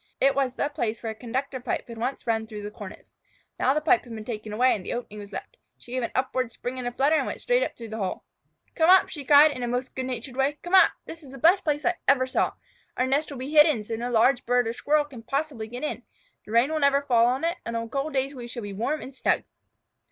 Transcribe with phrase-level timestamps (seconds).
[0.19, 3.17] It was the place where a conductor pipe had once run through the cornice.
[3.59, 5.57] Now the pipe had been taken away and the opening was left.
[5.77, 8.23] She gave an upward spring and flutter and went straight up through the hole.
[8.73, 10.57] "Come up!" she cried in the most good natured way.
[10.63, 10.89] "Come up!
[11.05, 12.53] This is the best place I ever saw.
[12.97, 15.83] Our nest will be all hidden, and no large bird or Squirrel can possibly get
[15.83, 16.01] in.
[16.47, 19.01] The rain can never fall on it, and on cold days we shall be warm
[19.01, 19.43] and snug."